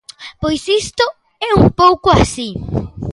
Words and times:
Pois 0.41 0.63
isto 0.83 1.05
é 1.49 1.49
un 1.61 1.67
pouco 1.81 2.07
así. 2.21 2.49